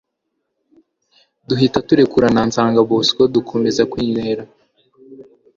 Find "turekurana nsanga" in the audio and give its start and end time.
1.87-2.79